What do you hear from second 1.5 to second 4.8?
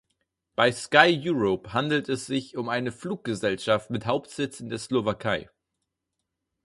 handelte es sich um eine Fluggesellschaft mit Hauptsitz in der